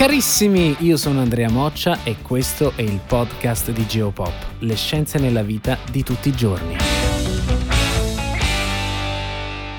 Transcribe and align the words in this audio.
Carissimi, 0.00 0.76
io 0.78 0.96
sono 0.96 1.20
Andrea 1.20 1.50
Moccia 1.50 1.98
e 2.04 2.22
questo 2.22 2.72
è 2.74 2.80
il 2.80 3.00
podcast 3.06 3.70
di 3.70 3.86
Geopop, 3.86 4.32
le 4.60 4.74
scienze 4.74 5.18
nella 5.18 5.42
vita 5.42 5.76
di 5.90 6.02
tutti 6.02 6.30
i 6.30 6.32
giorni. 6.32 6.76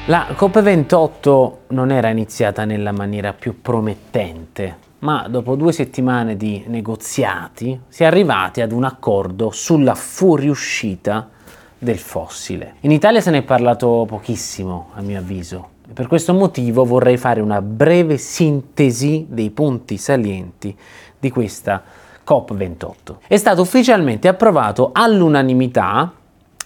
La 0.06 0.28
COP28 0.30 1.54
non 1.70 1.90
era 1.90 2.10
iniziata 2.10 2.66
nella 2.66 2.92
maniera 2.92 3.34
più 3.34 3.62
promettente, 3.62 4.78
ma 5.00 5.28
dopo 5.28 5.56
due 5.56 5.72
settimane 5.72 6.38
di 6.38 6.66
negoziati 6.68 7.80
si 7.88 8.04
è 8.04 8.06
arrivati 8.06 8.62
ad 8.62 8.74
un 8.74 8.84
accordo 8.84 9.50
sulla 9.50 9.96
fuoriuscita 9.96 11.32
del 11.80 11.98
fossile. 11.98 12.76
In 12.82 12.92
Italia 12.92 13.22
se 13.22 13.32
ne 13.32 13.40
è 13.40 13.42
parlato 13.42 14.06
pochissimo, 14.08 14.92
a 14.94 15.02
mio 15.02 15.18
avviso, 15.18 15.70
per 15.94 16.08
questo 16.08 16.34
motivo 16.34 16.86
vorrei 16.86 17.18
fare 17.18 17.42
una 17.42 17.62
breve 17.62 18.18
sintesi 18.18 19.26
dei 19.30 19.50
punti 19.50 19.98
salienti 19.98 20.76
di 21.20 21.30
questa 21.30 21.84
COP28. 22.26 23.16
È 23.28 23.38
stato 23.38 23.62
ufficialmente 23.62 24.28
approvato 24.28 24.92
all'unanimità 24.94 26.14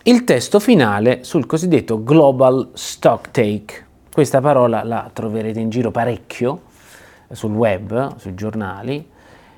il 0.03 0.23
testo 0.23 0.59
finale 0.59 1.23
sul 1.23 1.47
cosiddetto 1.47 2.03
Global 2.03 2.69
Stock 2.73 3.31
Take. 3.31 3.85
Questa 4.13 4.39
parola 4.41 4.83
la 4.83 5.09
troverete 5.11 5.59
in 5.59 5.69
giro 5.69 5.89
parecchio 5.89 6.61
sul 7.31 7.53
web, 7.53 8.17
sui 8.17 8.35
giornali. 8.35 9.09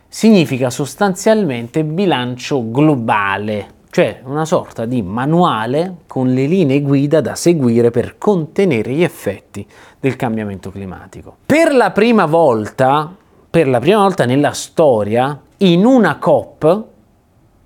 Significa 0.08 0.70
sostanzialmente 0.70 1.84
bilancio 1.84 2.72
globale 2.72 3.76
cioè 3.98 4.22
una 4.26 4.46
sorta 4.46 4.86
di 4.86 5.02
manuale 5.02 6.02
con 6.06 6.32
le 6.32 6.46
linee 6.46 6.82
guida 6.82 7.20
da 7.20 7.34
seguire 7.34 7.90
per 7.90 8.20
contenere 8.20 8.92
gli 8.92 9.02
effetti 9.02 9.66
del 10.00 10.16
cambiamento 10.16 10.70
climatico. 10.70 11.38
Per 11.44 11.74
la 11.74 11.90
prima 11.90 12.28
volta, 12.28 13.12
per 13.50 13.68
la 13.68 13.80
prima 13.80 14.02
volta 14.02 14.26
nella 14.26 14.52
storia, 14.52 15.42
in 15.58 15.84
una 15.84 16.18
COP 16.20 16.86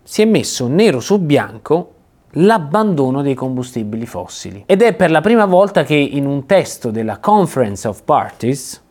si 0.04 0.22
è 0.22 0.26
messo 0.26 0.68
nero 0.68 1.02
su 1.02 1.20
bianco 1.20 1.92
l'abbandono 2.36 3.22
dei 3.22 3.36
combustibili 3.36 4.06
fossili. 4.06 4.64
Ed 4.68 4.84
è 4.84 4.94
per 4.94 5.12
la 5.12 5.20
prima 5.20 5.44
volta 5.44 5.84
che 5.84 5.96
in 5.96 6.26
un 6.26 6.46
testo 6.46 6.92
della 6.92 7.18
Conference 7.18 7.86
of 7.86 8.04
Parties, 8.04 8.82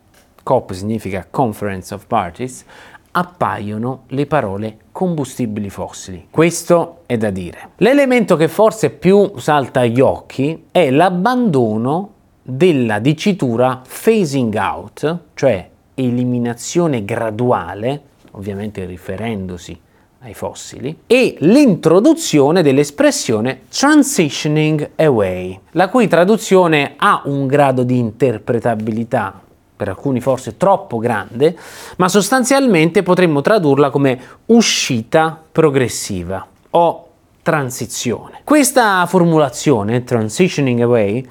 COP 0.43 0.73
significa 0.73 1.25
Conference 1.27 1.91
of 1.91 2.05
Parties, 2.05 2.63
appaiono 3.11 4.03
le 4.07 4.25
parole 4.25 4.77
combustibili 4.91 5.69
fossili. 5.69 6.27
Questo 6.29 6.99
è 7.05 7.17
da 7.17 7.29
dire. 7.29 7.71
L'elemento 7.77 8.35
che 8.35 8.47
forse 8.47 8.89
più 8.89 9.33
salta 9.37 9.81
agli 9.81 9.99
occhi 9.99 10.65
è 10.71 10.89
l'abbandono 10.89 12.13
della 12.41 12.99
dicitura 12.99 13.81
phasing 14.03 14.55
out, 14.55 15.17
cioè 15.33 15.69
eliminazione 15.93 17.05
graduale, 17.05 18.01
ovviamente 18.31 18.85
riferendosi 18.85 19.79
ai 20.23 20.33
fossili, 20.33 20.99
e 21.07 21.35
l'introduzione 21.39 22.61
dell'espressione 22.61 23.61
transitioning 23.69 24.91
away, 24.95 25.59
la 25.71 25.89
cui 25.89 26.07
traduzione 26.07 26.93
ha 26.97 27.23
un 27.25 27.47
grado 27.47 27.83
di 27.83 27.97
interpretabilità 27.97 29.41
per 29.81 29.89
alcuni 29.89 30.21
forse 30.21 30.57
troppo 30.57 30.99
grande, 30.99 31.57
ma 31.97 32.07
sostanzialmente 32.07 33.01
potremmo 33.01 33.41
tradurla 33.41 33.89
come 33.89 34.19
uscita 34.45 35.41
progressiva 35.51 36.45
o 36.69 37.07
transizione. 37.41 38.41
Questa 38.43 39.03
formulazione, 39.07 40.03
transitioning 40.03 40.81
away, 40.81 41.25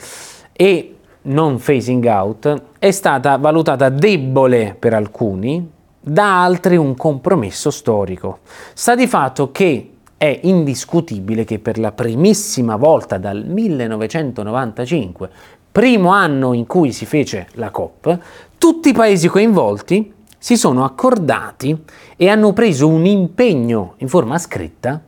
e 0.51 0.97
non 1.23 1.61
phasing 1.65 2.05
out, 2.07 2.63
è 2.81 2.91
stata 2.91 3.37
valutata 3.37 3.89
debole 3.89 4.75
per 4.77 4.95
alcuni, 4.95 5.71
da 6.01 6.43
altri 6.43 6.77
un 6.77 6.97
compromesso 6.97 7.71
storico. 7.71 8.41
Sta 8.75 8.97
di 8.97 9.07
fatto 9.07 9.53
che 9.53 9.93
è 10.17 10.41
indiscutibile 10.43 11.45
che 11.45 11.61
per 11.61 11.79
la 11.79 11.93
primissima 11.93 12.75
volta 12.75 13.17
dal 13.17 13.45
1995 13.45 15.31
primo 15.73 16.11
anno 16.11 16.53
in 16.53 16.67
cui 16.67 16.93
si 16.93 17.07
fece 17.07 17.49
la 17.53 17.71
COP, 17.71 18.19
tutti 18.59 18.89
i 18.89 18.93
paesi 18.93 19.29
coinvolti 19.29 20.13
si 20.37 20.57
sono 20.57 20.85
accordati 20.85 21.85
e 22.17 22.29
hanno 22.29 22.53
preso 22.53 22.89
un 22.89 23.07
impegno 23.07 23.95
in 23.99 24.09
forma 24.09 24.39
scritta 24.39 25.01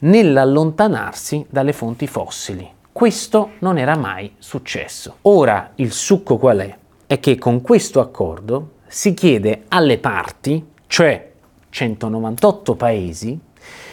nell'allontanarsi 0.00 1.46
dalle 1.50 1.72
fonti 1.72 2.06
fossili. 2.06 2.68
Questo 2.92 3.50
non 3.60 3.78
era 3.78 3.96
mai 3.96 4.32
successo. 4.38 5.16
Ora 5.22 5.72
il 5.76 5.92
succo 5.92 6.36
qual 6.38 6.58
è? 6.58 6.76
È 7.06 7.20
che 7.20 7.36
con 7.36 7.60
questo 7.60 8.00
accordo 8.00 8.72
si 8.86 9.14
chiede 9.14 9.64
alle 9.68 9.98
parti, 9.98 10.64
cioè 10.86 11.30
198 11.68 12.74
paesi, 12.74 13.38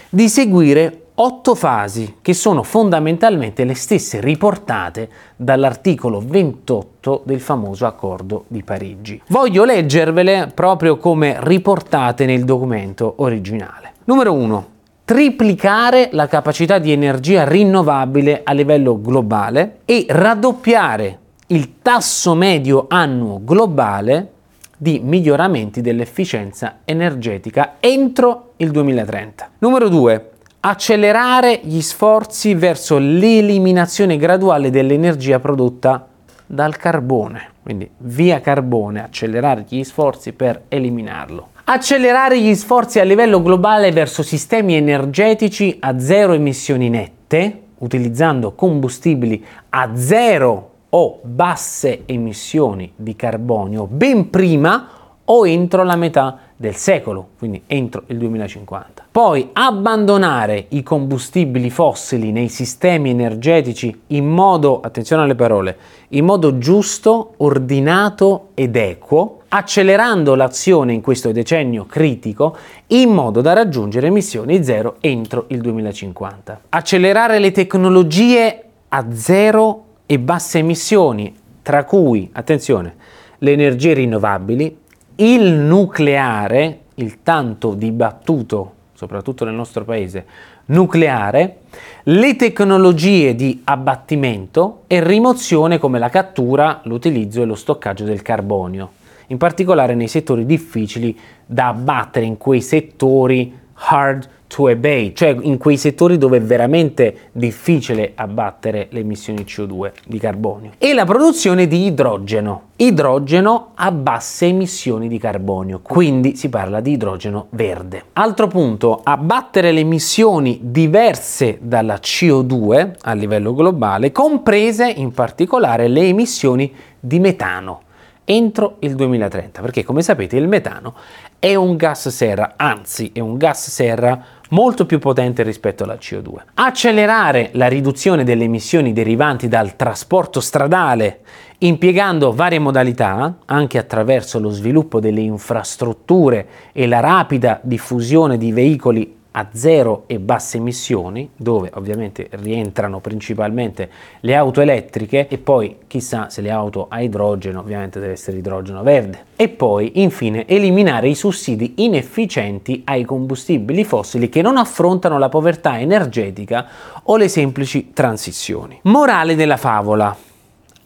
di 0.10 0.30
seguire 0.30 1.05
otto 1.16 1.56
fasi 1.56 2.18
che 2.22 2.34
sono 2.34 2.64
fondamentalmente 2.64 3.64
le 3.64 3.76
stesse 3.76 4.20
riportate 4.20 5.10
dall'articolo 5.36 6.22
28 6.26 7.22
del 7.26 7.40
famoso 7.40 7.86
accordo 7.86 8.46
di 8.48 8.64
Parigi. 8.64 9.22
Voglio 9.28 9.64
leggervele 9.64 10.52
proprio 10.54 10.98
come 10.98 11.38
riportate 11.40 12.26
nel 12.26 12.44
documento 12.44 13.16
originale. 13.18 13.94
Numero 14.06 14.34
1. 14.34 14.74
Triplicare 15.06 16.10
la 16.12 16.28
capacità 16.28 16.80
di 16.80 16.92
energia 16.92 17.48
rinnovabile 17.48 18.42
a 18.44 18.54
livello 18.54 19.00
globale 19.00 19.80
e 19.86 20.06
raddoppiare 20.10 21.20
il 21.48 21.76
tasso 21.82 22.34
medio 22.34 22.88
annuo 22.90 23.40
globale 23.44 24.32
di 24.78 25.00
miglioramenti 25.04 25.82
dell'efficienza 25.82 26.80
energetica 26.86 27.76
entro 27.80 28.54
il 28.58 28.72
2030. 28.72 29.52
Numero 29.60 29.90
2 29.90 30.30
accelerare 30.68 31.60
gli 31.62 31.80
sforzi 31.80 32.56
verso 32.56 32.98
l'eliminazione 32.98 34.18
graduale 34.18 34.72
dell'energia 34.72 35.40
prodotta 35.40 36.08
dal 36.44 36.76
carbone. 36.76 37.50
Quindi 37.62 37.88
via 37.98 38.42
carbone, 38.42 39.04
accelerare 39.04 39.66
gli 39.68 39.84
sforzi 39.84 40.34
per 40.34 40.64
eliminarlo. 40.68 41.50
Accelerare 41.66 42.40
gli 42.42 42.54
sforzi 42.56 43.00
a 43.00 43.04
livello 43.04 43.44
globale 43.44 43.92
verso 43.92 44.24
sistemi 44.24 44.74
energetici 44.74 45.78
a 45.80 46.00
zero 46.00 46.34
emissioni 46.34 46.90
nette, 46.90 47.62
utilizzando 47.78 48.54
combustibili 48.54 49.46
a 49.70 49.92
zero 49.96 50.72
o 50.90 51.20
basse 51.22 52.04
emissioni 52.06 52.92
di 52.96 53.16
carbonio 53.16 53.86
ben 53.86 54.32
prima 54.32 54.88
o 55.26 55.48
entro 55.48 55.84
la 55.84 55.96
metà 55.96 56.38
del 56.56 56.76
secolo, 56.76 57.30
quindi 57.38 57.64
entro 57.68 58.04
il 58.08 58.18
2050. 58.18 59.08
Poi 59.12 59.50
abbandonare 59.54 60.68
i 60.70 60.84
combustibili 60.84 61.70
fossili 61.70 62.32
nei 62.32 62.48
sistemi 62.48 63.10
energetici 63.10 64.02
in 64.08 64.26
modo, 64.26 64.80
attenzione 64.82 65.24
alle 65.24 65.36
parole, 65.36 65.78
in 66.10 66.26
modo 66.26 66.58
giusto, 66.58 67.34
ordinato 67.38 68.50
ed 68.54 68.76
equo, 68.76 69.42
accelerando 69.50 70.36
l'azione 70.36 70.94
in 70.94 71.02
questo 71.02 71.32
decennio 71.32 71.86
critico 71.86 72.56
in 72.88 73.10
modo 73.10 73.42
da 73.42 73.54
raggiungere 73.54 74.08
emissioni 74.08 74.64
zero 74.64 74.98
entro 75.00 75.46
il 75.48 75.62
2050. 75.62 76.62
Accelerare 76.70 77.40
le 77.40 77.52
tecnologie 77.52 78.64
a 78.90 79.06
zero 79.12 79.84
e 80.06 80.20
basse 80.20 80.60
emissioni, 80.60 81.36
tra 81.62 81.84
cui, 81.84 82.30
attenzione, 82.32 82.96
le 83.40 83.52
energie 83.52 83.94
rinnovabili, 83.94 84.84
il 85.18 85.54
nucleare, 85.54 86.80
il 86.96 87.22
tanto 87.24 87.74
dibattuto, 87.74 88.74
soprattutto 88.94 89.46
nel 89.46 89.54
nostro 89.54 89.86
paese, 89.86 90.26
nucleare, 90.66 91.60
le 92.04 92.36
tecnologie 92.36 93.36
di 93.36 93.62
abbattimento 93.64 94.84
e 94.88 95.04
rimozione 95.04 95.78
come 95.78 96.00
la 96.00 96.10
cattura, 96.10 96.82
l'utilizzo 96.84 97.42
e 97.42 97.46
lo 97.46 97.56
stoccaggio 97.56 98.04
del 98.04 98.22
carbonio, 98.22 98.92
in 99.28 99.38
particolare 99.38 99.96
nei 99.96 100.08
settori 100.08 100.46
difficili 100.46 101.18
da 101.46 101.70
abbattere, 101.70 102.26
in 102.26 102.38
quei 102.38 102.62
settori 102.62 103.58
hard 103.74 104.30
to 104.56 104.68
abate, 104.68 105.12
cioè 105.14 105.36
in 105.42 105.58
quei 105.58 105.76
settori 105.76 106.18
dove 106.18 106.38
è 106.38 106.42
veramente 106.42 107.30
difficile 107.34 108.14
abbattere 108.16 108.88
le 108.92 109.02
emissioni 109.02 109.42
CO2 109.42 109.92
di 110.08 110.18
carbonio. 110.18 110.72
E 110.78 110.94
la 110.94 111.04
produzione 111.04 111.68
di 111.68 111.88
idrogeno. 111.88 112.62
Idrogeno 112.78 113.72
a 113.76 113.92
basse 113.92 114.46
emissioni 114.46 115.10
di 115.10 115.18
carbonio, 115.18 115.82
quindi 115.82 116.38
si 116.38 116.48
parla 116.48 116.80
di 116.80 116.94
idrogeno 116.94 117.48
verde. 117.50 118.04
Altro 118.14 118.48
punto, 118.48 119.02
abbattere 119.04 119.74
le 119.74 119.82
emissioni 119.82 120.60
diverse 120.62 121.58
dalla 121.60 121.96
CO2 121.96 122.96
a 123.02 123.14
livello 123.14 123.54
globale, 123.54 124.14
comprese 124.14 124.90
in 124.90 125.12
particolare 125.12 125.90
le 125.90 126.02
emissioni 126.02 126.74
di 126.98 127.20
metano 127.20 127.82
entro 128.26 128.78
il 128.80 128.96
2030, 128.96 129.62
perché 129.62 129.84
come 129.84 130.02
sapete 130.02 130.36
il 130.36 130.48
metano 130.48 130.96
è 131.38 131.54
un 131.56 131.76
gas 131.76 132.10
serra, 132.10 132.54
anzi 132.56 133.12
è 133.14 133.20
un 133.20 133.38
gas 133.38 133.70
serra 133.70 134.26
molto 134.50 134.86
più 134.86 135.00
potente 135.00 135.44
rispetto 135.44 135.84
alla 135.84 135.96
CO2. 135.96 136.34
Accelerare 136.56 137.50
la 137.54 137.68
riduzione 137.68 138.24
delle 138.24 138.44
emissioni 138.44 138.94
derivanti 138.94 139.48
dal 139.48 139.76
trasporto 139.76 140.40
stradale 140.40 141.22
impiegando 141.60 142.34
varie 142.34 142.60
modalità, 142.60 143.38
anche 143.46 143.78
attraverso 143.78 144.40
lo 144.40 144.50
sviluppo 144.50 145.00
delle 145.00 145.22
infrastrutture 145.22 146.48
e 146.74 146.86
la 146.88 147.00
rapida 147.00 147.60
diffusione 147.64 148.38
di 148.38 148.52
veicoli 148.52 149.24
a 149.38 149.48
zero 149.52 150.04
e 150.08 150.20
basse 150.20 150.58
emissioni, 150.58 151.30
dove 151.36 151.70
ovviamente 151.74 152.28
rientrano 152.32 153.00
principalmente 153.00 153.90
le 154.22 154.34
auto 154.34 154.62
elettriche 154.62 155.28
e 155.28 155.38
poi 155.38 155.80
chissà 155.88 156.30
se 156.30 156.42
le 156.42 156.52
auto 156.52 156.88
a 156.90 157.02
idrogeno, 157.02 157.60
ovviamente 157.60 158.00
deve 158.00 158.14
essere 158.14 158.38
idrogeno 158.38 158.82
verde. 158.82 159.26
E 159.36 159.50
poi 159.50 160.02
infine 160.02 160.48
eliminare 160.48 161.10
i 161.10 161.16
sussidi 161.16 161.74
inefficienti 161.78 162.84
ai 162.86 163.04
combustibili 163.04 163.84
fossili 163.84 164.30
che 164.30 164.42
non 164.42 164.56
affrontano 164.56 165.20
la 165.20 165.30
povertà 165.30 165.80
energetica 165.80 166.68
o 167.04 167.18
le 167.18 167.28
semplici 167.28 167.92
transizioni. 167.92 168.80
Morale 168.84 169.36
della 169.36 169.58
favola. 169.58 170.16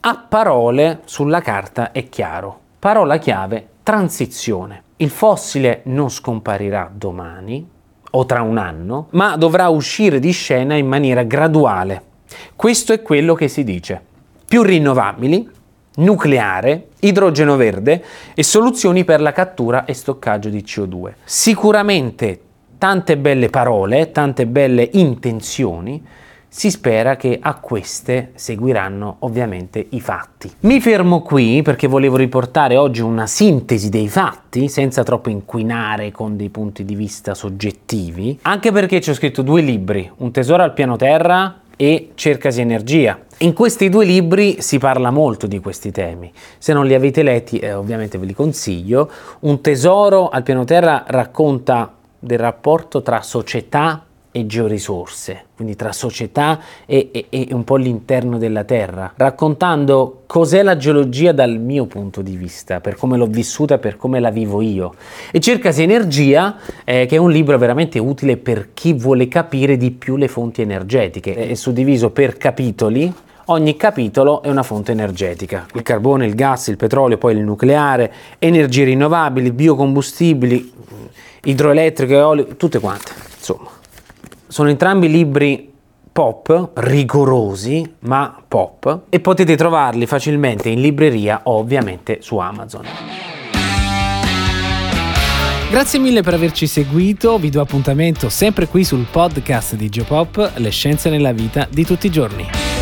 A 0.00 0.26
parole 0.28 1.02
sulla 1.04 1.40
carta 1.40 1.92
è 1.92 2.08
chiaro. 2.08 2.58
Parola 2.80 3.18
chiave 3.18 3.68
transizione. 3.84 4.82
Il 4.96 5.10
fossile 5.10 5.82
non 5.84 6.10
scomparirà 6.10 6.90
domani, 6.92 7.78
o 8.10 8.26
tra 8.26 8.42
un 8.42 8.58
anno, 8.58 9.08
ma 9.10 9.36
dovrà 9.36 9.68
uscire 9.68 10.18
di 10.18 10.32
scena 10.32 10.74
in 10.74 10.86
maniera 10.86 11.22
graduale. 11.22 12.02
Questo 12.56 12.92
è 12.92 13.02
quello 13.02 13.34
che 13.34 13.48
si 13.48 13.64
dice. 13.64 14.00
Più 14.46 14.62
rinnovabili, 14.62 15.48
nucleare, 15.96 16.88
idrogeno 17.00 17.56
verde 17.56 18.04
e 18.34 18.42
soluzioni 18.42 19.04
per 19.04 19.20
la 19.20 19.32
cattura 19.32 19.84
e 19.84 19.94
stoccaggio 19.94 20.48
di 20.48 20.64
CO2. 20.66 21.12
Sicuramente 21.24 22.40
tante 22.78 23.16
belle 23.18 23.50
parole, 23.50 24.10
tante 24.10 24.46
belle 24.46 24.88
intenzioni, 24.92 26.02
si 26.52 26.68
spera 26.68 27.16
che 27.16 27.38
a 27.40 27.54
queste 27.54 28.32
seguiranno 28.34 29.18
ovviamente 29.20 29.86
i 29.90 30.00
fatti. 30.00 30.50
Mi 30.60 30.80
fermo 30.80 31.22
qui 31.22 31.62
perché 31.62 31.86
volevo 31.86 32.16
riportare 32.16 32.76
oggi 32.76 33.02
una 33.02 33.28
sintesi 33.28 33.88
dei 33.88 34.08
fatti 34.08 34.68
senza 34.68 35.04
troppo 35.04 35.30
inquinare 35.30 36.10
con 36.10 36.36
dei 36.36 36.48
punti 36.48 36.84
di 36.84 36.96
vista 36.96 37.34
soggettivi, 37.34 38.40
anche 38.42 38.72
perché 38.72 39.00
ci 39.00 39.10
ho 39.10 39.14
scritto 39.14 39.42
due 39.42 39.60
libri, 39.60 40.10
Un 40.16 40.32
tesoro 40.32 40.64
al 40.64 40.74
piano 40.74 40.96
terra 40.96 41.60
e 41.76 42.10
Cercasi 42.14 42.60
energia. 42.60 43.18
In 43.38 43.54
questi 43.54 43.88
due 43.88 44.04
libri 44.04 44.60
si 44.60 44.78
parla 44.78 45.10
molto 45.10 45.46
di 45.46 45.60
questi 45.60 45.92
temi. 45.92 46.30
Se 46.58 46.72
non 46.72 46.84
li 46.84 46.94
avete 46.94 47.22
letti, 47.22 47.58
eh, 47.58 47.72
ovviamente 47.72 48.18
ve 48.18 48.26
li 48.26 48.34
consiglio. 48.34 49.10
Un 49.40 49.62
tesoro 49.62 50.28
al 50.28 50.42
piano 50.42 50.64
terra 50.64 51.04
racconta 51.06 51.94
del 52.18 52.38
rapporto 52.38 53.00
tra 53.00 53.22
società 53.22 54.04
e 54.32 54.46
georisorse, 54.46 55.46
quindi 55.56 55.74
tra 55.74 55.92
società 55.92 56.60
e, 56.86 57.10
e, 57.12 57.26
e, 57.28 57.48
un 57.50 57.64
po' 57.64 57.76
l'interno 57.76 58.38
della 58.38 58.62
Terra, 58.62 59.12
raccontando 59.16 60.22
cos'è 60.26 60.62
la 60.62 60.76
geologia 60.76 61.32
dal 61.32 61.58
mio 61.58 61.86
punto 61.86 62.22
di 62.22 62.36
vista, 62.36 62.80
per 62.80 62.94
come 62.94 63.16
l'ho 63.16 63.26
vissuta, 63.26 63.78
per 63.78 63.96
come 63.96 64.20
la 64.20 64.30
vivo 64.30 64.60
io. 64.60 64.94
E 65.32 65.40
Cercasi 65.40 65.82
Energia, 65.82 66.58
eh, 66.84 67.06
che 67.06 67.16
è 67.16 67.18
un 67.18 67.30
libro 67.30 67.58
veramente 67.58 67.98
utile 67.98 68.36
per 68.36 68.68
chi 68.72 68.92
vuole 68.92 69.26
capire 69.26 69.76
di 69.76 69.90
più 69.90 70.16
le 70.16 70.28
fonti 70.28 70.62
energetiche, 70.62 71.34
è 71.34 71.54
suddiviso 71.54 72.10
per 72.10 72.36
capitoli, 72.36 73.12
ogni 73.46 73.76
capitolo 73.76 74.42
è 74.42 74.48
una 74.48 74.62
fonte 74.62 74.92
energetica. 74.92 75.66
Il 75.74 75.82
carbone, 75.82 76.26
il 76.26 76.36
gas, 76.36 76.68
il 76.68 76.76
petrolio, 76.76 77.18
poi 77.18 77.34
il 77.34 77.40
nucleare, 77.40 78.12
energie 78.38 78.84
rinnovabili, 78.84 79.50
biocombustibili, 79.50 80.72
idroelettriche, 81.42 82.16
olio, 82.16 82.46
tutte 82.56 82.78
quante, 82.78 83.12
insomma. 83.36 83.78
Sono 84.50 84.68
entrambi 84.68 85.08
libri 85.08 85.70
pop, 86.10 86.72
rigorosi, 86.74 87.88
ma 88.00 88.42
pop, 88.48 89.02
e 89.08 89.20
potete 89.20 89.54
trovarli 89.56 90.06
facilmente 90.06 90.68
in 90.68 90.80
libreria 90.80 91.42
o 91.44 91.58
ovviamente 91.58 92.18
su 92.20 92.36
Amazon. 92.38 92.84
Grazie 95.70 96.00
mille 96.00 96.22
per 96.22 96.34
averci 96.34 96.66
seguito, 96.66 97.38
vi 97.38 97.48
do 97.48 97.60
appuntamento 97.60 98.28
sempre 98.28 98.66
qui 98.66 98.82
sul 98.82 99.06
podcast 99.08 99.76
di 99.76 99.88
Geopop, 99.88 100.54
le 100.56 100.70
scienze 100.70 101.10
nella 101.10 101.30
vita 101.30 101.68
di 101.70 101.84
tutti 101.84 102.08
i 102.08 102.10
giorni. 102.10 102.79